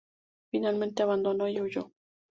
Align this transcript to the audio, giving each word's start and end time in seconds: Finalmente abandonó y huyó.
Finalmente 0.49 1.03
abandonó 1.03 1.47
y 1.47 1.61
huyó. 1.61 1.91